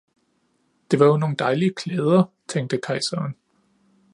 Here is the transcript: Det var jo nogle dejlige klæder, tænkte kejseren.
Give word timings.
Det 0.91 0.99
var 0.99 1.05
jo 1.05 1.17
nogle 1.17 1.35
dejlige 1.35 1.73
klæder, 1.73 2.23
tænkte 2.47 2.79
kejseren. 2.83 3.35